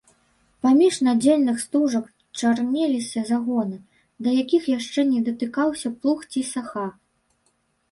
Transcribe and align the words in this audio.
Паміж 0.67 0.95
надзельных 1.07 1.57
стужак 1.63 2.05
чарнеліся 2.39 3.19
загоны, 3.31 3.77
да 4.25 4.29
якіх 4.41 4.63
яшчэ 4.77 5.07
не 5.13 5.19
датыкаўся 5.31 5.95
плуг 6.01 6.19
ці 6.35 6.41
саха. 6.53 6.87